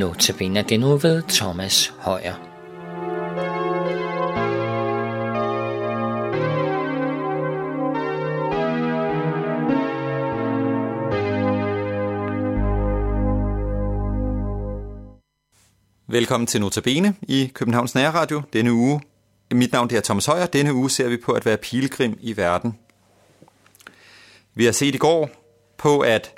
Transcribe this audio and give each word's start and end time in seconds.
Nu 0.00 0.14
tabiner 0.14 0.62
det 0.62 0.80
nu 0.80 0.96
ved 0.96 1.22
Thomas 1.28 1.94
Højer. 1.98 2.34
Velkommen 16.06 16.46
til 16.46 16.60
Notabene 16.60 17.14
i 17.22 17.50
Københavns 17.54 17.94
Nærradio 17.94 18.42
denne 18.52 18.72
uge. 18.72 19.00
Mit 19.50 19.72
navn 19.72 19.94
er 19.94 20.00
Thomas 20.00 20.26
Højer. 20.26 20.46
Denne 20.46 20.74
uge 20.74 20.90
ser 20.90 21.08
vi 21.08 21.16
på 21.16 21.32
at 21.32 21.46
være 21.46 21.56
pilgrim 21.56 22.18
i 22.20 22.36
verden. 22.36 22.78
Vi 24.54 24.64
har 24.64 24.72
set 24.72 24.94
i 24.94 24.98
går 24.98 25.30
på, 25.78 26.00
at, 26.00 26.34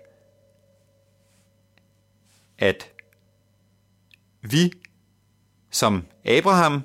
at 2.59 2.92
vi 4.43 4.73
som 5.71 6.05
Abraham 6.25 6.83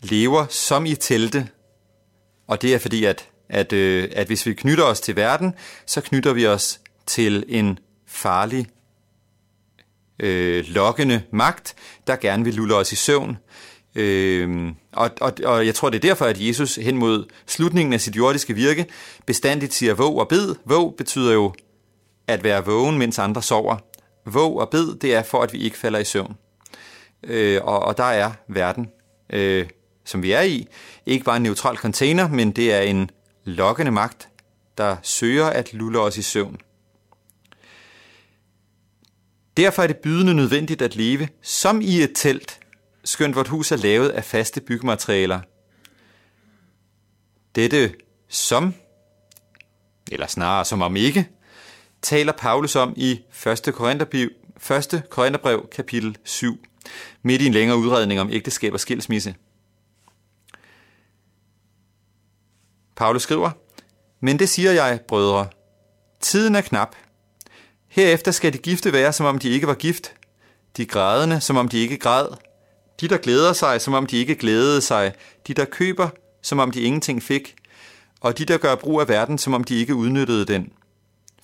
lever 0.00 0.46
som 0.50 0.86
i 0.86 0.94
telte, 0.94 1.48
og 2.46 2.62
det 2.62 2.74
er 2.74 2.78
fordi, 2.78 3.04
at, 3.04 3.28
at, 3.48 3.72
øh, 3.72 4.08
at 4.12 4.26
hvis 4.26 4.46
vi 4.46 4.54
knytter 4.54 4.84
os 4.84 5.00
til 5.00 5.16
verden, 5.16 5.54
så 5.86 6.00
knytter 6.00 6.32
vi 6.32 6.46
os 6.46 6.80
til 7.06 7.44
en 7.48 7.78
farlig, 8.06 8.66
øh, 10.18 10.64
lokkende 10.68 11.22
magt, 11.30 11.74
der 12.06 12.16
gerne 12.16 12.44
vil 12.44 12.54
lulle 12.54 12.74
os 12.74 12.92
i 12.92 12.96
søvn. 12.96 13.36
Øh, 13.94 14.72
og, 14.92 15.10
og, 15.20 15.32
og 15.44 15.66
jeg 15.66 15.74
tror, 15.74 15.90
det 15.90 15.96
er 15.96 16.08
derfor, 16.08 16.24
at 16.24 16.46
Jesus 16.46 16.76
hen 16.76 16.96
mod 16.96 17.26
slutningen 17.46 17.92
af 17.92 18.00
sit 18.00 18.16
jordiske 18.16 18.54
virke 18.54 18.86
bestandigt 19.26 19.74
siger 19.74 19.94
våg 19.94 20.18
og 20.18 20.28
bed. 20.28 20.54
Våg 20.64 20.94
betyder 20.98 21.32
jo 21.32 21.54
at 22.26 22.44
være 22.44 22.64
vågen, 22.64 22.98
mens 22.98 23.18
andre 23.18 23.42
sover. 23.42 23.76
Våg 24.26 24.60
og 24.60 24.70
bed, 24.70 24.94
det 24.94 25.14
er 25.14 25.22
for, 25.22 25.42
at 25.42 25.52
vi 25.52 25.58
ikke 25.58 25.78
falder 25.78 25.98
i 25.98 26.04
søvn. 26.04 26.36
Øh, 27.22 27.60
og, 27.64 27.80
og 27.80 27.96
der 27.96 28.04
er 28.04 28.32
verden, 28.48 28.90
øh, 29.30 29.68
som 30.04 30.22
vi 30.22 30.32
er 30.32 30.42
i, 30.42 30.66
ikke 31.06 31.24
bare 31.24 31.36
en 31.36 31.42
neutral 31.42 31.76
container, 31.76 32.28
men 32.28 32.52
det 32.52 32.72
er 32.72 32.80
en 32.80 33.10
lokkende 33.44 33.92
magt, 33.92 34.28
der 34.78 34.96
søger 35.02 35.46
at 35.46 35.72
lulle 35.72 36.00
os 36.00 36.16
i 36.16 36.22
søvn. 36.22 36.56
Derfor 39.56 39.82
er 39.82 39.86
det 39.86 39.96
bydende 39.96 40.34
nødvendigt 40.34 40.82
at 40.82 40.96
leve 40.96 41.28
som 41.42 41.80
i 41.80 42.02
et 42.02 42.12
telt, 42.14 42.60
skønt 43.04 43.36
vort 43.36 43.48
hus 43.48 43.72
er 43.72 43.76
lavet 43.76 44.08
af 44.08 44.24
faste 44.24 44.60
byggematerialer. 44.60 45.40
Dette 47.54 47.94
som, 48.28 48.74
eller 50.12 50.26
snarere 50.26 50.64
som 50.64 50.82
om 50.82 50.96
ikke, 50.96 51.28
taler 52.02 52.32
Paulus 52.32 52.76
om 52.76 52.92
i 52.96 53.20
1. 53.46 53.74
Korintherbrev, 53.74 54.30
1. 54.70 55.02
Korintherbrev 55.10 55.68
kapitel 55.72 56.16
7, 56.24 56.58
midt 57.22 57.42
i 57.42 57.46
en 57.46 57.52
længere 57.52 57.78
udredning 57.78 58.20
om 58.20 58.30
ægteskab 58.32 58.72
og 58.72 58.80
skilsmisse. 58.80 59.34
Paulus 62.96 63.22
skriver, 63.22 63.50
Men 64.20 64.38
det 64.38 64.48
siger 64.48 64.72
jeg, 64.72 65.00
brødre. 65.08 65.46
Tiden 66.20 66.54
er 66.54 66.60
knap. 66.60 66.96
Herefter 67.88 68.30
skal 68.30 68.52
de 68.52 68.58
gifte 68.58 68.92
være, 68.92 69.12
som 69.12 69.26
om 69.26 69.38
de 69.38 69.48
ikke 69.48 69.66
var 69.66 69.74
gift. 69.74 70.14
De 70.76 70.86
grædende, 70.86 71.40
som 71.40 71.56
om 71.56 71.68
de 71.68 71.78
ikke 71.78 71.96
græd. 71.96 72.26
De, 73.00 73.08
der 73.08 73.16
glæder 73.16 73.52
sig, 73.52 73.80
som 73.80 73.94
om 73.94 74.06
de 74.06 74.16
ikke 74.16 74.34
glædede 74.34 74.80
sig. 74.80 75.12
De, 75.46 75.54
der 75.54 75.64
køber, 75.64 76.08
som 76.42 76.58
om 76.58 76.70
de 76.70 76.80
ingenting 76.80 77.22
fik. 77.22 77.54
Og 78.20 78.38
de, 78.38 78.44
der 78.44 78.58
gør 78.58 78.74
brug 78.74 79.00
af 79.00 79.08
verden, 79.08 79.38
som 79.38 79.54
om 79.54 79.64
de 79.64 79.74
ikke 79.74 79.94
udnyttede 79.94 80.44
den. 80.44 80.72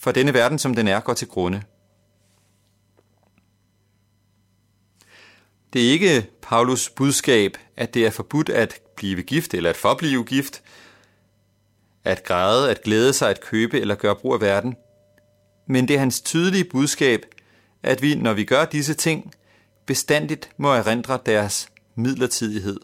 For 0.02 0.12
denne 0.12 0.34
verden, 0.34 0.58
som 0.58 0.74
den 0.74 0.88
er, 0.88 1.00
går 1.00 1.14
til 1.14 1.28
grunde. 1.28 1.62
Det 5.72 5.86
er 5.86 5.90
ikke 5.90 6.30
Paulus 6.42 6.90
budskab, 6.90 7.56
at 7.76 7.94
det 7.94 8.06
er 8.06 8.10
forbudt 8.10 8.48
at 8.48 8.80
blive 8.96 9.22
gift 9.22 9.54
eller 9.54 9.70
at 9.70 9.76
forblive 9.76 10.24
gift, 10.24 10.62
at 12.04 12.24
græde, 12.24 12.70
at 12.70 12.82
glæde 12.82 13.12
sig, 13.12 13.30
at 13.30 13.40
købe 13.40 13.80
eller 13.80 13.94
gøre 13.94 14.16
brug 14.16 14.34
af 14.34 14.40
verden. 14.40 14.76
Men 15.66 15.88
det 15.88 15.94
er 15.94 15.98
hans 15.98 16.20
tydelige 16.20 16.64
budskab, 16.64 17.20
at 17.82 18.02
vi, 18.02 18.14
når 18.14 18.32
vi 18.32 18.44
gør 18.44 18.64
disse 18.64 18.94
ting, 18.94 19.34
bestandigt 19.86 20.50
må 20.56 20.72
erindre 20.72 21.18
deres 21.26 21.68
midlertidighed. 21.94 22.80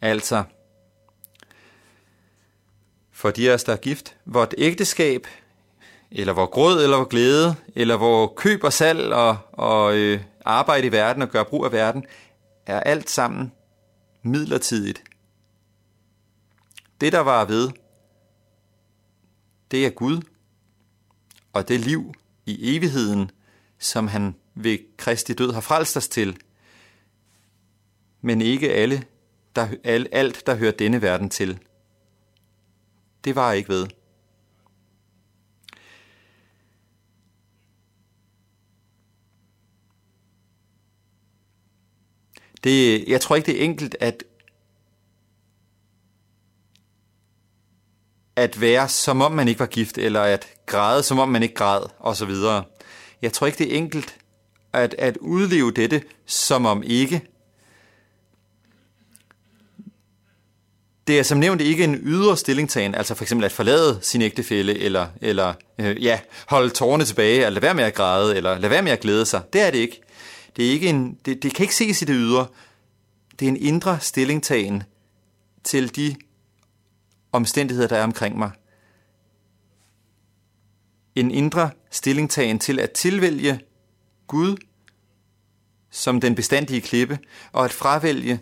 Altså, 0.00 0.44
for 3.14 3.30
de 3.30 3.50
af 3.50 3.54
os, 3.54 3.64
der 3.64 3.72
er 3.72 3.76
gift, 3.76 4.16
vort 4.24 4.54
ægteskab, 4.58 5.26
eller 6.10 6.32
vor 6.32 6.46
gråd, 6.46 6.82
eller 6.82 6.96
vor 6.96 7.04
glæde, 7.04 7.54
eller 7.74 7.96
hvor 7.96 8.32
køb 8.36 8.64
og 8.64 8.72
salg 8.72 9.12
og, 9.12 9.38
og 9.52 9.96
øh, 9.96 10.20
arbejde 10.44 10.86
i 10.86 10.92
verden 10.92 11.22
og 11.22 11.28
gøre 11.28 11.44
brug 11.44 11.64
af 11.64 11.72
verden, 11.72 12.04
er 12.66 12.80
alt 12.80 13.10
sammen 13.10 13.52
midlertidigt. 14.22 15.02
Det, 17.00 17.12
der 17.12 17.20
var 17.20 17.44
ved, 17.44 17.70
det 19.70 19.86
er 19.86 19.90
Gud, 19.90 20.20
og 21.52 21.68
det 21.68 21.80
liv 21.80 22.14
i 22.46 22.76
evigheden, 22.76 23.30
som 23.78 24.08
han 24.08 24.34
ved 24.54 24.78
Kristi 24.96 25.32
død 25.32 25.52
har 25.52 25.60
frelst 25.60 25.96
os 25.96 26.08
til, 26.08 26.36
men 28.20 28.40
ikke 28.40 28.72
alle, 28.72 29.04
der, 29.56 29.68
alt, 30.12 30.46
der 30.46 30.54
hører 30.54 30.72
denne 30.72 31.02
verden 31.02 31.30
til. 31.30 31.58
Det 33.24 33.36
var 33.36 33.52
ikke 33.52 33.68
ved. 33.68 33.86
Det, 42.64 43.04
jeg 43.08 43.20
tror 43.20 43.36
ikke, 43.36 43.46
det 43.46 43.60
er 43.60 43.64
enkelt 43.64 43.96
at, 44.00 44.24
at 48.36 48.60
være, 48.60 48.88
som 48.88 49.20
om 49.20 49.32
man 49.32 49.48
ikke 49.48 49.60
var 49.60 49.66
gift, 49.66 49.98
eller 49.98 50.20
at 50.20 50.46
græde, 50.66 51.02
som 51.02 51.18
om 51.18 51.28
man 51.28 51.42
ikke 51.42 51.54
græd, 51.54 51.82
osv. 51.98 52.30
Jeg 53.22 53.32
tror 53.32 53.46
ikke, 53.46 53.58
det 53.58 53.72
er 53.72 53.78
enkelt 53.78 54.18
at, 54.72 54.94
at 54.98 55.16
udleve 55.16 55.70
dette, 55.70 56.02
som 56.26 56.66
om 56.66 56.82
ikke. 56.82 57.33
Det 61.06 61.18
er 61.18 61.22
som 61.22 61.38
nævnt 61.38 61.60
ikke 61.60 61.84
en 61.84 61.94
ydre 61.94 62.36
stillingtagen, 62.36 62.94
altså 62.94 63.14
for 63.14 63.24
eksempel 63.24 63.44
at 63.44 63.52
forlade 63.52 63.98
sin 64.02 64.22
ægtefælle, 64.22 64.78
eller, 64.78 65.06
eller 65.20 65.54
øh, 65.78 66.04
ja, 66.04 66.20
holde 66.48 66.70
tårerne 66.70 67.04
tilbage, 67.04 67.36
eller 67.36 67.50
lade 67.50 67.62
være 67.62 67.74
med 67.74 67.84
at 67.84 67.94
græde, 67.94 68.36
eller 68.36 68.58
lade 68.58 68.70
være 68.70 68.82
med 68.82 68.92
at 68.92 69.00
glæde 69.00 69.26
sig. 69.26 69.42
Det 69.52 69.60
er 69.60 69.70
det 69.70 69.78
ikke. 69.78 70.00
Det, 70.56 70.66
er 70.66 70.70
ikke 70.70 70.88
en, 70.88 71.18
det, 71.24 71.42
det 71.42 71.54
kan 71.54 71.64
ikke 71.64 71.74
ses 71.74 72.02
i 72.02 72.04
det 72.04 72.14
ydre. 72.18 72.46
Det 73.40 73.46
er 73.46 73.50
en 73.50 73.56
indre 73.56 74.00
stillingtagen 74.00 74.82
til 75.64 75.96
de 75.96 76.16
omstændigheder, 77.32 77.88
der 77.88 77.96
er 77.96 78.04
omkring 78.04 78.38
mig. 78.38 78.50
En 81.14 81.30
indre 81.30 81.70
stillingtagen 81.90 82.58
til 82.58 82.78
at 82.80 82.90
tilvælge 82.90 83.60
Gud 84.26 84.56
som 85.90 86.20
den 86.20 86.34
bestandige 86.34 86.80
klippe, 86.80 87.18
og 87.52 87.64
at 87.64 87.72
fravælge 87.72 88.40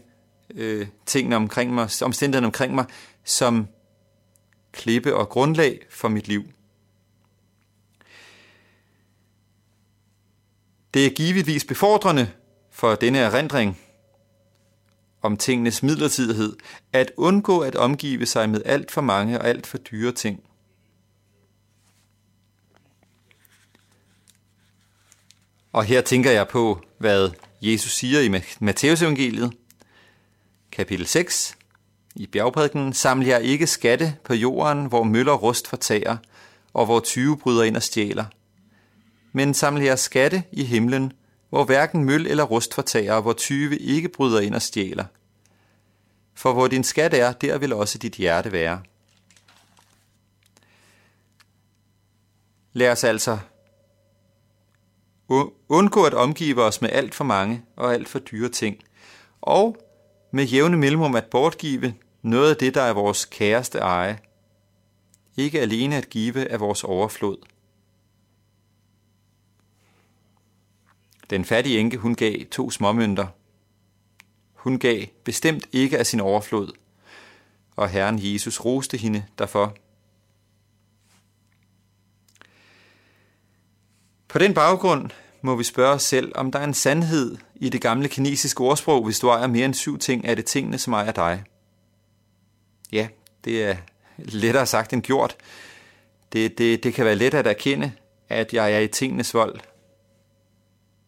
øh, 0.55 0.87
tingene 1.07 1.37
omkring 1.37 1.75
mig, 1.75 1.89
omstændighederne 2.03 2.47
omkring 2.47 2.75
mig, 2.75 2.85
som 3.25 3.69
klippe 4.73 5.17
og 5.17 5.29
grundlag 5.29 5.87
for 5.91 6.09
mit 6.09 6.29
liv. 6.29 6.45
Det 10.95 11.07
er 11.07 11.11
givetvis 11.11 11.65
befordrende 11.65 12.31
for 12.71 12.95
denne 12.95 13.19
erindring 13.19 13.79
om 15.23 15.37
tingenes 15.37 15.83
midlertidighed, 15.83 16.57
at 16.93 17.13
undgå 17.17 17.61
at 17.61 17.77
omgive 17.77 18.27
sig 18.27 18.51
med 18.51 18.63
alt 18.65 18.91
for 18.91 19.01
mange 19.01 19.41
og 19.41 19.49
alt 19.49 19.67
for 19.67 19.79
dyre 19.79 20.13
ting. 20.13 20.43
Og 25.73 25.85
her 25.85 26.01
tænker 26.01 26.31
jeg 26.31 26.49
på, 26.49 26.81
hvad 26.99 27.31
Jesus 27.63 27.93
siger 27.93 28.21
i 28.21 28.43
Matteus 28.61 29.03
evangeliet, 29.03 29.53
kapitel 30.73 31.07
6, 31.07 31.57
i 32.15 32.27
bjergprædiken, 32.27 32.93
samler 32.93 33.27
jeg 33.27 33.43
ikke 33.43 33.67
skatte 33.67 34.17
på 34.25 34.35
jorden, 34.35 34.87
hvor 34.87 35.03
møller 35.03 35.33
rust 35.33 35.69
fortager, 35.69 36.17
og 36.73 36.85
hvor 36.85 37.01
tyve 37.01 37.39
bryder 37.39 37.63
ind 37.63 37.77
og 37.77 37.83
stjæler– 37.83 38.25
men 39.33 39.55
samler 39.55 39.85
jeg 39.85 39.99
skatte 39.99 40.45
i 40.53 40.65
himlen, 40.65 41.13
hvor 41.49 41.65
hverken 41.65 42.05
møl 42.05 42.27
eller 42.27 42.45
rust 42.45 42.75
fortager, 42.75 43.21
hvor 43.21 43.33
tyve 43.33 43.79
ikke 43.79 44.09
bryder 44.09 44.41
ind 44.41 44.55
og 44.55 44.63
stjæler. 44.63 45.05
For 46.35 46.53
hvor 46.53 46.69
din 46.69 46.85
skat 46.85 47.15
er, 47.15 47.33
der 47.33 47.59
vil 47.59 47.73
også 47.73 47.99
dit 47.99 48.15
hjerte 48.15 48.53
være. 48.53 48.83
Lad 52.73 52.91
os 52.91 53.05
altså 53.05 53.39
undgå 55.69 56.05
at 56.05 56.15
omgive 56.15 56.63
os 56.63 56.81
med 56.81 56.91
alt 56.93 57.15
for 57.15 57.25
mange 57.25 57.63
og 57.77 57.95
alt 57.95 58.09
for 58.09 58.19
dyre 58.19 58.49
ting, 58.49 58.77
og 59.41 59.77
med 60.35 60.45
jævne 60.45 60.77
mellemrum 60.77 61.15
at 61.15 61.27
bortgive 61.31 61.95
noget 62.23 62.51
af 62.51 62.57
det, 62.57 62.75
der 62.75 62.83
er 62.83 62.93
vores 62.93 63.25
kæreste 63.25 63.79
eje. 63.79 64.19
Ikke 65.37 65.61
alene 65.61 65.97
at 65.97 66.11
give 66.11 66.49
af 66.49 66.61
vores 66.61 66.85
overflod. 66.85 67.37
Den 71.31 71.45
fattige 71.45 71.79
enke, 71.79 71.97
hun 71.97 72.15
gav 72.15 72.45
to 72.51 72.71
småmønter. 72.71 73.27
Hun 74.53 74.79
gav 74.79 75.07
bestemt 75.25 75.69
ikke 75.73 75.99
af 75.99 76.07
sin 76.07 76.21
overflod, 76.21 76.73
og 77.77 77.89
Herren 77.89 78.19
Jesus 78.23 78.61
roste 78.61 78.97
hende 78.97 79.25
derfor. 79.39 79.77
På 84.29 84.39
den 84.39 84.55
baggrund 84.55 85.11
må 85.43 85.57
vi 85.57 85.65
spørge 85.65 85.95
os 85.95 86.03
selv, 86.03 86.33
om 86.35 86.53
der 86.53 86.59
er 86.59 86.65
en 86.65 86.75
sandhed 86.75 87.37
i 87.55 87.69
det 87.69 87.81
gamle 87.81 88.09
kinesiske 88.09 88.61
ordsprog, 88.61 89.05
hvis 89.05 89.19
du 89.19 89.29
ejer 89.29 89.47
mere 89.47 89.65
end 89.65 89.75
syv 89.75 89.99
ting, 89.99 90.27
er 90.27 90.35
det 90.35 90.45
tingene, 90.45 90.79
som 90.79 90.93
ejer 90.93 91.13
dig. 91.13 91.45
Ja, 92.93 93.09
det 93.45 93.65
er 93.65 93.77
lettere 94.19 94.67
sagt 94.67 94.93
end 94.93 95.03
gjort. 95.03 95.37
Det, 96.33 96.59
det, 96.59 96.85
det 96.85 96.95
kan 96.95 97.05
være 97.05 97.15
let 97.15 97.35
at 97.35 97.47
erkende, 97.47 97.93
at 98.29 98.55
jeg 98.55 98.73
er 98.73 98.79
i 98.79 98.89
tingenes 98.89 99.35
vold. 99.35 99.61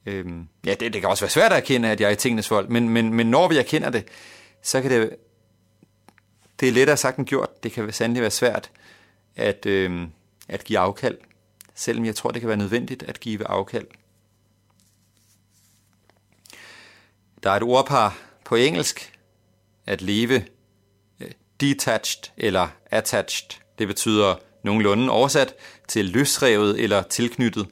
Øhm, 0.06 0.48
ja, 0.66 0.74
det, 0.74 0.92
det 0.92 1.00
kan 1.00 1.10
også 1.10 1.24
være 1.24 1.30
svært 1.30 1.52
at 1.52 1.58
erkende, 1.58 1.90
at 1.90 2.00
jeg 2.00 2.06
er 2.06 2.12
i 2.12 2.16
tingenes 2.16 2.50
vold, 2.50 2.68
men, 2.68 2.88
men, 2.88 3.14
men 3.14 3.26
når 3.26 3.48
vi 3.48 3.56
erkender 3.56 3.90
det, 3.90 4.08
så 4.62 4.82
kan 4.82 4.90
det, 4.90 5.16
det 6.60 6.68
er 6.68 6.72
lettere 6.72 6.96
sagt 6.96 7.18
end 7.18 7.26
gjort. 7.26 7.62
Det 7.62 7.72
kan 7.72 7.92
sandelig 7.92 8.20
være 8.20 8.30
svært 8.30 8.70
at, 9.36 9.66
øhm, 9.66 10.06
at 10.48 10.64
give 10.64 10.78
afkald, 10.78 11.18
selvom 11.74 12.04
jeg 12.04 12.16
tror, 12.16 12.30
det 12.30 12.40
kan 12.40 12.48
være 12.48 12.56
nødvendigt 12.56 13.02
at 13.02 13.20
give 13.20 13.46
afkald. 13.46 13.86
Der 17.44 17.50
er 17.50 17.56
et 17.56 17.62
ordpar 17.62 18.18
på 18.44 18.54
engelsk, 18.54 19.18
at 19.86 20.02
leve 20.02 20.46
øh, 21.20 21.30
detached 21.60 22.32
eller 22.36 22.68
attached. 22.90 23.60
Det 23.78 23.88
betyder 23.88 24.36
nogenlunde 24.62 25.10
oversat 25.10 25.54
til 25.88 26.04
løsrevet 26.04 26.80
eller 26.80 27.02
tilknyttet. 27.02 27.68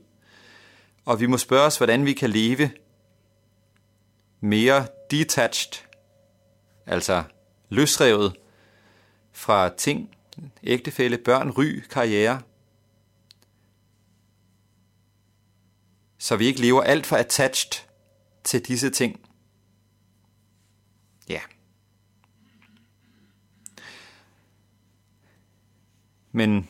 Og 1.05 1.21
vi 1.21 1.27
må 1.27 1.39
spørge 1.39 1.67
os, 1.67 1.77
hvordan 1.77 2.07
vi 2.07 2.13
kan 2.13 2.31
leve 2.31 2.71
mere 4.41 4.87
detached, 5.11 5.85
altså 6.87 7.23
løsrevet 7.69 8.37
fra 9.33 9.69
ting, 9.69 10.17
ægtefælle, 10.63 11.19
børn, 11.19 11.51
ry, 11.51 11.83
karriere, 11.91 12.43
så 16.19 16.37
vi 16.37 16.47
ikke 16.47 16.61
lever 16.61 16.83
alt 16.83 17.07
for 17.07 17.17
attached 17.17 17.85
til 18.45 18.67
disse 18.67 18.91
ting. 18.91 19.21
Ja. 21.29 21.41
Men, 26.33 26.69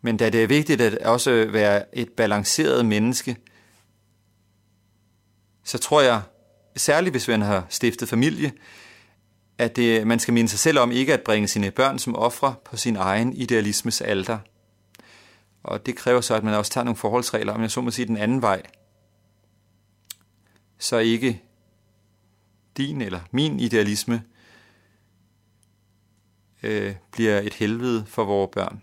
men 0.00 0.16
da 0.16 0.30
det 0.30 0.42
er 0.42 0.46
vigtigt 0.46 0.80
at 0.80 0.98
også 0.98 1.48
være 1.50 1.96
et 1.96 2.12
balanceret 2.12 2.86
menneske, 2.86 3.36
så 5.64 5.78
tror 5.78 6.00
jeg, 6.00 6.22
særligt 6.76 7.12
hvis 7.12 7.28
man 7.28 7.42
har 7.42 7.66
stiftet 7.68 8.08
familie, 8.08 8.52
at 9.58 9.76
det, 9.76 10.06
man 10.06 10.18
skal 10.18 10.34
minde 10.34 10.48
sig 10.50 10.58
selv 10.58 10.78
om 10.78 10.92
ikke 10.92 11.14
at 11.14 11.22
bringe 11.22 11.48
sine 11.48 11.70
børn 11.70 11.98
som 11.98 12.16
ofre 12.16 12.54
på 12.64 12.76
sin 12.76 12.96
egen 12.96 13.32
idealismes 13.32 14.00
alter. 14.00 14.38
Og 15.62 15.86
det 15.86 15.96
kræver 15.96 16.20
så, 16.20 16.34
at 16.34 16.44
man 16.44 16.54
også 16.54 16.72
tager 16.72 16.84
nogle 16.84 16.96
forholdsregler, 16.96 17.52
om 17.52 17.62
jeg 17.62 17.70
så 17.70 17.80
må 17.80 17.90
sige 17.90 18.06
den 18.06 18.16
anden 18.16 18.42
vej. 18.42 18.62
Så 20.78 20.98
ikke 20.98 21.42
din 22.76 23.00
eller 23.00 23.20
min 23.30 23.60
idealisme 23.60 24.22
øh, 26.62 26.94
bliver 27.12 27.40
et 27.40 27.54
helvede 27.54 28.04
for 28.06 28.24
vores 28.24 28.50
børn. 28.52 28.82